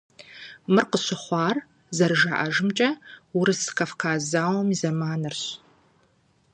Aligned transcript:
Мыр 0.73 0.85
къыщыхъуар, 0.91 1.57
зэрыжаӀэжымкӀэ, 1.95 2.89
Урыс-Кавказ 3.37 4.21
зауэм 4.29 4.67
и 4.73 4.75
зэманырщ. 4.79 5.41